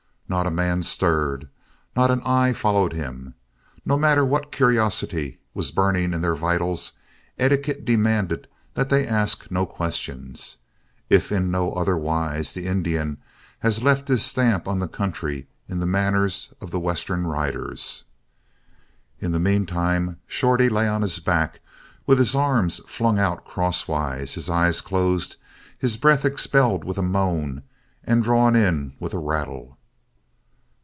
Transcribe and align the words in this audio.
Not 0.31 0.47
a 0.47 0.49
man 0.49 0.81
stirred. 0.81 1.49
Not 1.93 2.09
an 2.09 2.21
eye 2.23 2.53
followed 2.53 2.93
him. 2.93 3.33
No 3.85 3.97
matter 3.97 4.23
what 4.23 4.49
curiosity 4.49 5.39
was 5.53 5.71
burning 5.73 6.13
in 6.13 6.21
their 6.21 6.35
vitals, 6.35 6.93
etiquette 7.37 7.83
demanded 7.83 8.47
that 8.73 8.87
they 8.87 9.05
ask 9.05 9.51
no 9.51 9.65
questions. 9.65 10.55
If 11.09 11.33
in 11.33 11.51
no 11.51 11.73
other 11.73 11.97
wise, 11.97 12.53
the 12.53 12.65
Indian 12.65 13.17
has 13.59 13.83
left 13.83 14.07
his 14.07 14.23
stamp 14.23 14.69
on 14.69 14.79
the 14.79 14.87
country 14.87 15.47
in 15.67 15.81
the 15.81 15.85
manners 15.85 16.53
of 16.61 16.71
the 16.71 16.79
Western 16.79 17.27
riders. 17.27 18.05
In 19.19 19.33
the 19.33 19.37
meantime, 19.39 20.21
Shorty 20.27 20.69
lay 20.69 20.87
on 20.87 21.01
his 21.01 21.19
back 21.19 21.59
with 22.07 22.19
his 22.19 22.35
arms 22.35 22.79
flung 22.87 23.19
out 23.19 23.43
crosswise, 23.43 24.35
his 24.35 24.49
eyes 24.49 24.79
closed, 24.79 25.35
his 25.77 25.97
breath 25.97 26.23
expelled 26.23 26.85
with 26.85 26.97
a 26.97 27.01
moan 27.01 27.63
and 28.05 28.23
drawn 28.23 28.55
in 28.55 28.93
with 28.97 29.13
a 29.13 29.19
rattle. 29.19 29.77